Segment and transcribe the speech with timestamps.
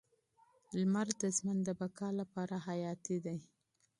[0.79, 3.37] لمر د ژوند د بقا لپاره حیاتي دی.